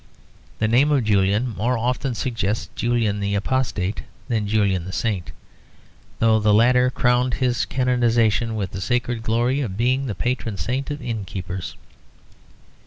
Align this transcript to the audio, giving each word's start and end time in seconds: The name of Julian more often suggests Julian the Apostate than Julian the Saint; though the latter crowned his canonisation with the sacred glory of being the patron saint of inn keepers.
The 0.57 0.67
name 0.67 0.91
of 0.91 1.03
Julian 1.03 1.47
more 1.55 1.77
often 1.77 2.15
suggests 2.15 2.71
Julian 2.75 3.19
the 3.19 3.35
Apostate 3.35 4.01
than 4.29 4.47
Julian 4.47 4.85
the 4.85 4.91
Saint; 4.91 5.29
though 6.17 6.39
the 6.39 6.55
latter 6.55 6.89
crowned 6.89 7.35
his 7.35 7.65
canonisation 7.65 8.55
with 8.55 8.71
the 8.71 8.81
sacred 8.81 9.21
glory 9.21 9.61
of 9.61 9.77
being 9.77 10.07
the 10.07 10.15
patron 10.15 10.57
saint 10.57 10.89
of 10.89 11.03
inn 11.03 11.23
keepers. 11.25 11.75